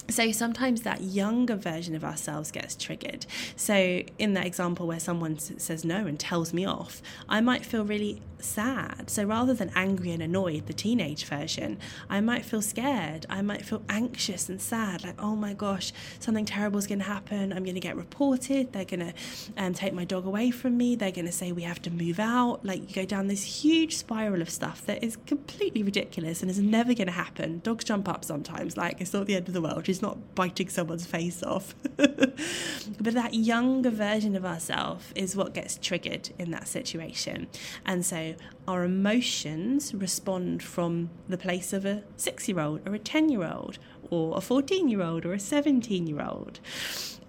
so 0.09 0.31
sometimes 0.33 0.83
that 0.83 1.03
younger 1.03 1.57
version 1.57 1.95
of 1.95 2.05
ourselves 2.05 2.51
gets 2.51 2.77
triggered. 2.77 3.27
So 3.57 4.03
in 4.19 4.35
that 4.35 4.47
example 4.47 4.87
where 4.87 5.01
someone 5.01 5.39
says 5.39 5.85
no 5.85 6.07
and 6.07 6.19
tells 6.19 6.53
me 6.53 6.65
off, 6.65 7.03
I 7.29 7.41
might 7.41 7.65
feel 7.65 7.85
really 7.85 8.23
sad. 8.39 9.11
So 9.11 9.25
rather 9.25 9.55
than 9.55 9.71
angry 9.75 10.11
and 10.11 10.23
annoyed, 10.23 10.67
the 10.67 10.73
teenage 10.73 11.25
version, 11.25 11.79
I 12.09 12.21
might 12.21 12.45
feel 12.45 12.63
scared. 12.63 13.27
I 13.29 13.43
might 13.43 13.65
feel 13.65 13.83
anxious 13.89 14.49
and 14.49 14.61
sad, 14.61 15.05
like, 15.05 15.21
oh 15.23 15.37
my 15.37 15.53
gosh, 15.53 15.93
something 16.21 16.45
terrible 16.45 16.79
is 16.79 16.87
going 16.87 16.99
to 16.99 17.05
happen. 17.05 17.53
I'm 17.53 17.65
going 17.65 17.75
to 17.75 17.81
get 17.81 17.97
reported. 17.97 18.73
They're 18.73 18.85
going 18.85 19.01
to 19.01 19.15
um, 19.57 19.75
take 19.75 19.93
my 19.93 20.05
dog 20.05 20.27
away 20.27 20.51
from 20.51 20.77
me. 20.77 20.97
They're 20.97 21.13
going 21.13 21.27
to 21.27 21.33
say 21.33 21.53
we 21.53 21.63
have 21.63 21.83
to 21.83 21.91
move 21.91 22.19
out. 22.19 22.65
Like, 22.65 22.89
you 22.89 22.95
go 22.95 23.05
down 23.05 23.29
this 23.29 23.63
huge 23.63 23.97
spiral 23.97 24.43
of 24.43 24.51
stuff 24.51 24.85
that 24.87 25.03
is 25.03 25.17
completely 25.27 25.83
ridiculous 25.83 26.43
and 26.43 26.51
is 26.51 26.59
never 26.59 26.95
going 26.95 27.07
to 27.07 27.13
happen. 27.13 27.61
Dogs 27.61 27.85
jump 27.85 28.09
up 28.09 28.25
sometimes, 28.25 28.77
like, 28.77 29.01
it's 29.01 29.13
not 29.13 29.27
the 29.27 29.37
end 29.37 29.49
of 29.49 29.55
the 29.55 29.63
world. 29.63 29.87
She's 29.87 30.03
not 30.03 30.35
biting 30.35 30.69
someone's 30.69 31.07
face 31.07 31.43
off. 31.43 31.75
but 31.97 33.15
that 33.15 33.35
younger 33.35 33.91
version 33.91 34.37
of 34.37 34.45
ourselves 34.45 35.13
is 35.15 35.37
what 35.37 35.55
gets 35.55 35.79
triggered 35.79 36.31
in 36.39 36.51
that 36.51 36.69
situation. 36.69 37.47
And 37.85 38.05
so 38.05 38.26
our 38.67 38.85
emotions 38.85 39.95
respond 39.95 40.63
from 40.63 41.11
the 41.29 41.39
place 41.39 41.73
of 41.73 41.85
a 41.85 42.03
six 42.17 42.49
year 42.49 42.61
old 42.61 42.87
or 42.87 42.95
a 42.95 42.99
10 42.99 43.29
year 43.29 43.45
old 43.45 43.79
or 44.11 44.37
a 44.37 44.41
14 44.41 44.89
year 44.89 45.03
old 45.03 45.25
or 45.25 45.33
a 45.33 45.41
17 45.41 46.07
year 46.07 46.23
old. 46.23 46.61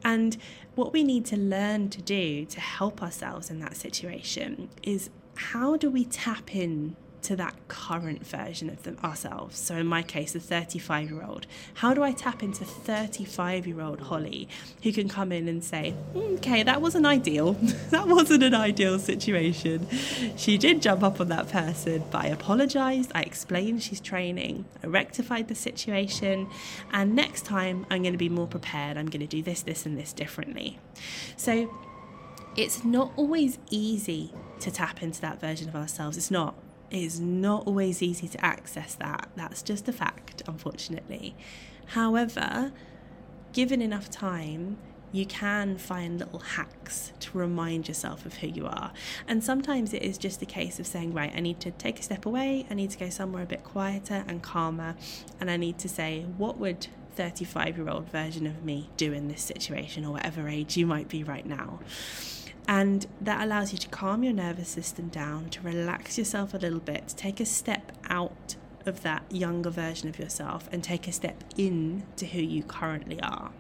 And 0.04 0.38
what 0.76 0.94
we 0.94 1.04
need 1.04 1.26
to 1.26 1.38
learn 1.38 1.90
to 1.90 2.02
do 2.02 2.46
to 2.46 2.60
help 2.60 3.02
ourselves 3.02 3.50
in 3.50 3.60
that 3.60 3.76
situation 3.76 4.70
is 4.84 5.10
how 5.36 5.78
do 5.78 5.90
we 5.90 6.06
tap 6.06 6.56
in 6.56 6.96
to 7.28 7.36
that 7.36 7.54
current 7.68 8.26
version 8.26 8.70
of 8.70 8.84
them, 8.84 8.98
ourselves. 9.04 9.60
So, 9.60 9.76
in 9.76 9.86
my 9.86 10.02
case, 10.02 10.34
a 10.34 10.40
35 10.40 11.12
year 11.12 11.24
old. 11.24 11.46
How 11.74 11.94
do 11.94 12.02
I 12.02 12.14
tap 12.14 12.42
into 12.42 12.64
35 12.64 13.68
year 13.68 13.82
old 13.82 14.00
Holly 14.00 14.48
who 14.82 14.94
can 14.94 15.10
come 15.10 15.34
in 15.34 15.50
and 15.50 15.62
say, 15.62 15.94
okay, 16.16 16.64
that 16.64 16.82
wasn't 16.82 17.06
ideal. 17.06 17.54
that 17.90 18.08
wasn't 18.08 18.44
an 18.44 18.56
ideal 18.56 18.98
situation. 18.98 19.90
She 20.38 20.58
did 20.58 20.82
jump 20.82 21.04
up 21.04 21.20
on 21.20 21.28
that 21.28 21.50
person, 21.50 22.06
but 22.12 22.24
I 22.24 22.28
apologized. 22.28 23.12
I 23.14 23.24
explained 23.24 23.84
she's 23.84 24.00
training. 24.00 24.64
I 24.82 24.88
rectified 24.88 25.50
the 25.50 25.56
situation. 25.56 26.48
And 26.94 27.14
next 27.14 27.44
time, 27.44 27.86
I'm 27.90 28.04
going 28.04 28.14
to 28.14 28.18
be 28.18 28.30
more 28.30 28.48
prepared. 28.48 28.98
I'm 28.98 29.08
going 29.08 29.20
to 29.20 29.28
do 29.28 29.44
this, 29.44 29.64
this, 29.64 29.86
and 29.86 29.98
this 29.98 30.14
differently. 30.14 30.80
So, 31.36 31.78
it's 32.56 32.86
not 32.86 33.12
always 33.18 33.60
easy 33.70 34.34
to 34.62 34.72
tap 34.72 35.04
into 35.04 35.20
that 35.22 35.42
version 35.42 35.68
of 35.68 35.76
ourselves. 35.76 36.16
It's 36.18 36.32
not 36.32 36.56
it's 36.90 37.20
not 37.20 37.68
always 37.68 38.02
easy 38.02 38.28
to 38.30 38.46
access 38.46 38.96
that. 38.96 39.30
That's 39.36 39.62
just 39.62 39.88
a 39.88 39.94
fact, 39.94 40.42
unfortunately. 40.48 41.36
However, 41.88 42.72
given 43.54 43.82
enough 43.82 44.10
time, 44.10 44.78
you 45.12 45.26
can 45.26 45.78
find 45.78 46.20
little 46.20 46.40
hacks 46.40 47.14
to 47.20 47.38
remind 47.38 47.88
yourself 47.88 48.26
of 48.26 48.36
who 48.36 48.48
you 48.48 48.66
are. 48.66 48.92
And 49.28 49.44
sometimes 49.44 49.94
it 49.94 50.02
is 50.02 50.18
just 50.18 50.42
a 50.42 50.46
case 50.46 50.80
of 50.80 50.88
saying, 50.88 51.14
right, 51.14 51.32
I 51.36 51.40
need 51.40 51.60
to 51.62 51.72
take 51.72 52.00
a 52.00 52.04
step 52.04 52.26
away, 52.26 52.66
I 52.70 52.74
need 52.74 52.92
to 52.92 52.98
go 52.98 53.10
somewhere 53.10 53.44
a 53.44 53.46
bit 53.46 53.64
quieter 53.64 54.24
and 54.28 54.42
calmer, 54.42 54.96
and 55.40 55.50
I 55.50 55.58
need 55.58 55.80
to 55.80 55.90
say, 55.90 56.26
what 56.38 56.58
would 56.58 56.88
35 57.16 57.78
year 57.78 57.90
old 57.90 58.10
version 58.10 58.46
of 58.46 58.64
me 58.64 58.90
do 58.98 59.14
in 59.14 59.28
this 59.28 59.42
situation, 59.42 60.06
or 60.06 60.12
whatever 60.12 60.48
age 60.48 60.78
you 60.78 60.86
might 60.86 61.08
be 61.08 61.24
right 61.24 61.46
now? 61.46 61.80
And 62.68 63.08
that 63.22 63.42
allows 63.42 63.72
you 63.72 63.78
to 63.80 63.88
calm 63.88 64.24
your 64.24 64.34
nervous 64.34 64.68
system 64.68 65.08
down, 65.08 65.50
to 65.52 65.62
relax 65.62 66.18
yourself 66.18 66.54
a 66.54 66.58
little 66.58 66.80
bit, 66.80 67.08
to 67.10 67.16
take 67.16 67.40
a 67.40 67.46
step 67.46 67.94
out 68.10 68.56
of 68.86 69.04
that 69.04 69.24
younger 69.32 69.70
version 69.70 70.10
of 70.10 70.20
yourself 70.20 70.68
and 70.72 70.84
take 70.84 71.08
a 71.08 71.12
step 71.12 71.44
in 71.58 72.04
to 72.18 72.26
who 72.26 72.42
you 72.42 72.64
currently 72.64 73.22
are. 73.22 73.52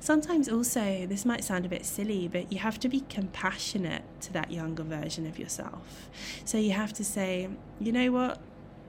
Sometimes, 0.00 0.48
also, 0.48 1.06
this 1.06 1.24
might 1.24 1.44
sound 1.44 1.64
a 1.64 1.68
bit 1.68 1.84
silly, 1.84 2.26
but 2.26 2.50
you 2.50 2.58
have 2.58 2.80
to 2.80 2.88
be 2.88 3.00
compassionate 3.08 4.02
to 4.22 4.32
that 4.32 4.50
younger 4.50 4.82
version 4.82 5.26
of 5.26 5.38
yourself. 5.38 6.10
So 6.44 6.58
you 6.58 6.72
have 6.72 6.92
to 6.94 7.04
say, 7.04 7.48
you 7.78 7.92
know 7.92 8.10
what, 8.10 8.40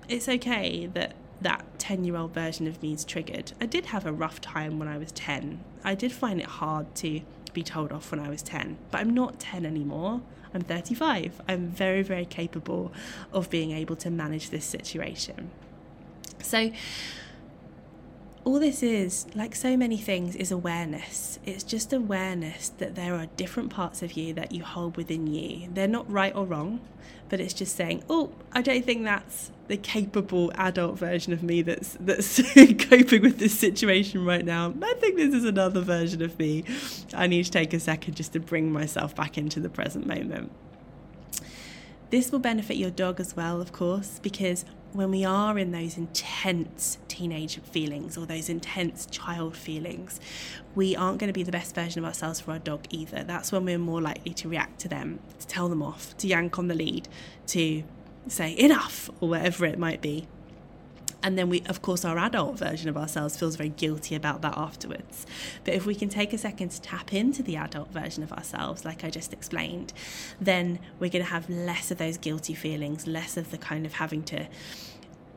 it's 0.09 0.27
okay 0.27 0.87
that 0.87 1.13
that 1.43 1.65
10 1.79 2.03
year 2.03 2.15
old 2.15 2.33
version 2.33 2.67
of 2.67 2.81
me 2.81 2.93
is 2.93 3.05
triggered. 3.05 3.53
I 3.61 3.65
did 3.65 3.87
have 3.87 4.05
a 4.05 4.11
rough 4.11 4.41
time 4.41 4.79
when 4.79 4.87
I 4.87 4.97
was 4.97 5.11
10. 5.11 5.59
I 5.83 5.95
did 5.95 6.11
find 6.11 6.39
it 6.39 6.47
hard 6.47 6.93
to 6.95 7.21
be 7.53 7.63
told 7.63 7.91
off 7.91 8.11
when 8.11 8.19
I 8.19 8.29
was 8.29 8.41
10. 8.41 8.77
But 8.91 9.01
I'm 9.01 9.13
not 9.13 9.39
10 9.39 9.65
anymore. 9.65 10.21
I'm 10.53 10.61
35. 10.61 11.41
I'm 11.47 11.67
very, 11.67 12.01
very 12.01 12.25
capable 12.25 12.91
of 13.31 13.49
being 13.49 13.71
able 13.71 13.95
to 13.97 14.09
manage 14.09 14.49
this 14.49 14.65
situation. 14.65 15.51
So, 16.41 16.71
all 18.45 18.59
this 18.59 18.83
is, 18.83 19.25
like 19.35 19.55
so 19.55 19.77
many 19.77 19.97
things, 19.97 20.35
is 20.35 20.51
awareness. 20.51 21.39
It's 21.45 21.63
just 21.63 21.93
awareness 21.93 22.69
that 22.77 22.95
there 22.95 23.15
are 23.15 23.27
different 23.37 23.69
parts 23.69 24.01
of 24.01 24.13
you 24.13 24.33
that 24.33 24.51
you 24.51 24.63
hold 24.63 24.97
within 24.97 25.27
you. 25.27 25.69
They're 25.73 25.87
not 25.87 26.09
right 26.11 26.35
or 26.35 26.45
wrong, 26.45 26.81
but 27.29 27.39
it's 27.39 27.53
just 27.53 27.75
saying, 27.75 28.03
oh, 28.09 28.31
I 28.51 28.61
don't 28.61 28.83
think 28.83 29.05
that's 29.05 29.51
the 29.67 29.77
capable 29.77 30.51
adult 30.55 30.97
version 30.97 31.31
of 31.31 31.41
me 31.41 31.61
that's 31.61 31.95
that's 31.99 32.41
coping 32.89 33.21
with 33.21 33.39
this 33.39 33.57
situation 33.57 34.25
right 34.25 34.43
now. 34.43 34.73
I 34.81 34.93
think 34.95 35.15
this 35.15 35.33
is 35.33 35.45
another 35.45 35.79
version 35.79 36.21
of 36.21 36.37
me. 36.37 36.65
I 37.13 37.27
need 37.27 37.45
to 37.45 37.51
take 37.51 37.73
a 37.73 37.79
second 37.79 38.15
just 38.15 38.33
to 38.33 38.39
bring 38.41 38.73
myself 38.73 39.15
back 39.15 39.37
into 39.37 39.61
the 39.61 39.69
present 39.69 40.05
moment. 40.05 40.51
This 42.09 42.31
will 42.31 42.39
benefit 42.39 42.77
your 42.77 42.91
dog 42.91 43.19
as 43.19 43.35
well, 43.35 43.61
of 43.61 43.71
course, 43.71 44.19
because 44.21 44.65
when 44.93 45.11
we 45.11 45.25
are 45.25 45.57
in 45.57 45.71
those 45.71 45.97
intense 45.97 46.97
teenage 47.07 47.59
feelings 47.61 48.17
or 48.17 48.25
those 48.25 48.49
intense 48.49 49.05
child 49.07 49.57
feelings, 49.57 50.19
we 50.75 50.95
aren't 50.95 51.19
going 51.19 51.27
to 51.27 51.33
be 51.33 51.43
the 51.43 51.51
best 51.51 51.75
version 51.75 51.99
of 51.99 52.05
ourselves 52.05 52.39
for 52.39 52.51
our 52.51 52.59
dog 52.59 52.85
either. 52.89 53.23
That's 53.23 53.51
when 53.51 53.65
we're 53.65 53.79
more 53.79 54.01
likely 54.01 54.33
to 54.35 54.47
react 54.47 54.79
to 54.81 54.87
them, 54.87 55.19
to 55.39 55.47
tell 55.47 55.67
them 55.67 55.81
off, 55.81 56.15
to 56.17 56.27
yank 56.27 56.57
on 56.59 56.67
the 56.67 56.75
lead, 56.75 57.07
to 57.47 57.83
say 58.27 58.57
enough 58.57 59.09
or 59.19 59.29
whatever 59.29 59.65
it 59.65 59.77
might 59.77 60.01
be. 60.01 60.27
And 61.23 61.37
then 61.37 61.49
we, 61.49 61.61
of 61.67 61.81
course, 61.81 62.03
our 62.03 62.17
adult 62.17 62.59
version 62.59 62.89
of 62.89 62.97
ourselves 62.97 63.37
feels 63.37 63.55
very 63.55 63.69
guilty 63.69 64.13
about 64.13 64.41
that 64.41 64.57
afterwards. 64.57 65.25
But 65.63 65.73
if 65.73 65.85
we 65.85 65.95
can 65.95 66.09
take 66.09 66.33
a 66.33 66.37
second 66.37 66.69
to 66.71 66.81
tap 66.81 67.13
into 67.13 67.41
the 67.41 67.55
adult 67.55 67.91
version 67.91 68.23
of 68.23 68.33
ourselves, 68.33 68.83
like 68.83 69.05
I 69.05 69.09
just 69.09 69.31
explained, 69.31 69.93
then 70.41 70.79
we're 70.99 71.09
going 71.09 71.23
to 71.23 71.31
have 71.31 71.49
less 71.49 71.91
of 71.91 71.97
those 71.97 72.17
guilty 72.17 72.53
feelings, 72.53 73.07
less 73.07 73.37
of 73.37 73.51
the 73.51 73.57
kind 73.57 73.85
of 73.85 73.93
having 73.93 74.23
to 74.23 74.47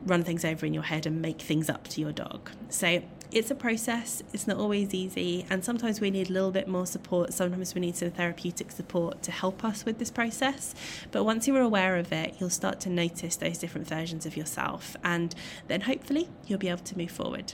run 0.05 0.23
things 0.23 0.45
over 0.45 0.65
in 0.65 0.73
your 0.73 0.83
head 0.83 1.05
and 1.05 1.21
make 1.21 1.41
things 1.41 1.69
up 1.69 1.87
to 1.87 2.01
your 2.01 2.11
dog. 2.11 2.51
So 2.69 3.01
it's 3.31 3.51
a 3.51 3.55
process, 3.55 4.23
it's 4.33 4.47
not 4.47 4.57
always 4.57 4.93
easy, 4.93 5.45
and 5.49 5.63
sometimes 5.63 5.99
we 5.99 6.11
need 6.11 6.29
a 6.29 6.33
little 6.33 6.51
bit 6.51 6.67
more 6.67 6.85
support. 6.85 7.33
Sometimes 7.33 7.75
we 7.75 7.81
need 7.81 7.95
some 7.95 8.11
therapeutic 8.11 8.71
support 8.71 9.21
to 9.23 9.31
help 9.31 9.63
us 9.63 9.85
with 9.85 9.99
this 9.99 10.11
process. 10.11 10.73
But 11.11 11.23
once 11.23 11.47
you're 11.47 11.61
aware 11.61 11.97
of 11.97 12.11
it, 12.11 12.35
you'll 12.39 12.49
start 12.49 12.79
to 12.81 12.89
notice 12.89 13.35
those 13.35 13.57
different 13.57 13.87
versions 13.87 14.25
of 14.25 14.37
yourself, 14.37 14.95
and 15.03 15.35
then 15.67 15.81
hopefully 15.81 16.29
you'll 16.45 16.59
be 16.59 16.69
able 16.69 16.83
to 16.83 16.97
move 16.97 17.11
forward. 17.11 17.53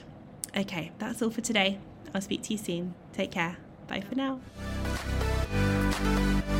Okay, 0.56 0.92
that's 0.98 1.20
all 1.20 1.30
for 1.30 1.40
today. 1.40 1.78
I'll 2.14 2.20
speak 2.20 2.42
to 2.44 2.52
you 2.52 2.58
soon. 2.58 2.94
Take 3.12 3.32
care. 3.32 3.56
Bye 3.88 4.00
for 4.00 4.14
now. 4.14 4.40
Thank 5.54 6.48
you. 6.48 6.54